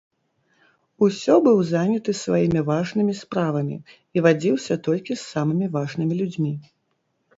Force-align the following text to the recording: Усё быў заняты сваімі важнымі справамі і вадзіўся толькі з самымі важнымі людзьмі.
Усё 1.07 1.33
быў 1.47 1.59
заняты 1.73 2.15
сваімі 2.23 2.63
важнымі 2.71 3.13
справамі 3.21 3.77
і 4.17 4.27
вадзіўся 4.29 4.81
толькі 4.89 5.13
з 5.17 5.23
самымі 5.33 5.65
важнымі 5.77 6.13
людзьмі. 6.23 6.53